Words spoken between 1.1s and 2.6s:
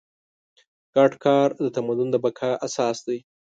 کار د تمدن د بقا